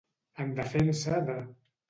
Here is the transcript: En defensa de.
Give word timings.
En 0.45 0.55
defensa 0.61 1.21
de. 1.29 1.39